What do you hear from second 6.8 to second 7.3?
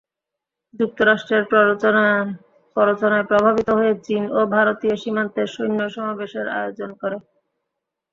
করে।